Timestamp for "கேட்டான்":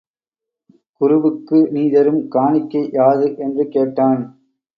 3.67-4.21